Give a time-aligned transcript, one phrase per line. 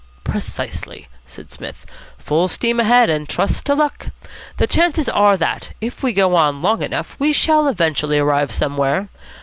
[0.23, 1.85] "Precisely," said Psmith.
[2.17, 4.07] "Full steam ahead, and trust to luck.
[4.57, 9.09] The chances are that, if we go on long enough, we shall eventually arrive somewhere.